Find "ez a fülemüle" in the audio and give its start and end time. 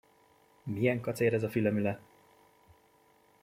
1.33-1.99